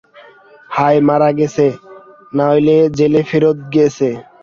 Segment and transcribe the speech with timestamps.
[0.71, 1.65] হয় মারা গেছে,
[2.33, 4.09] নইলে জেলে ফেরত গেছে।